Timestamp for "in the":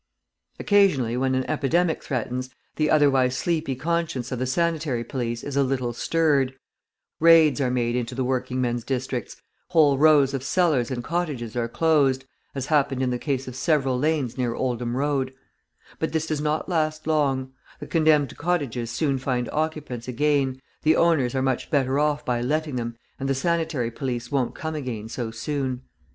13.03-13.19